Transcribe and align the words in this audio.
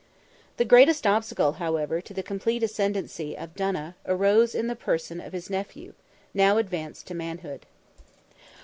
The 0.57 0.65
greatest 0.65 1.05
obstacle, 1.05 1.51
however, 1.51 2.01
to 2.01 2.11
the 2.11 2.23
complete 2.23 2.63
ascendency 2.63 3.37
of 3.37 3.53
Donogh, 3.53 3.93
arose 4.07 4.55
in 4.55 4.65
the 4.65 4.75
person 4.75 5.21
of 5.21 5.31
his 5.31 5.47
nephew, 5.47 5.93
now 6.33 6.57
advanced 6.57 7.05
to 7.05 7.13
manhood. 7.13 7.67